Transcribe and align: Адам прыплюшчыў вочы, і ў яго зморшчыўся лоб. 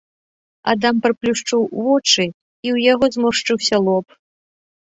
Адам 0.71 0.95
прыплюшчыў 1.03 1.61
вочы, 1.85 2.25
і 2.65 2.67
ў 2.75 2.89
яго 2.93 3.05
зморшчыўся 3.19 3.75
лоб. 3.87 4.07